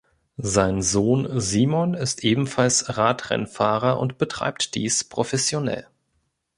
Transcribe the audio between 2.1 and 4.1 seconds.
ebenfalls Radrennfahrer